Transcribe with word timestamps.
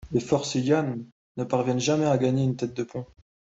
Les 0.11 0.19
forces 0.19 0.55
Yuan 0.55 1.05
ne 1.37 1.43
parviennent 1.43 1.79
jamais 1.79 2.07
à 2.07 2.17
gagner 2.17 2.41
une 2.43 2.55
tête 2.55 2.73
de 2.73 2.81
pont. 2.81 3.05